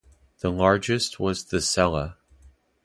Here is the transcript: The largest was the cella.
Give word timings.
The 0.39 0.49
largest 0.49 1.19
was 1.19 1.43
the 1.43 1.61
cella. 1.61 2.17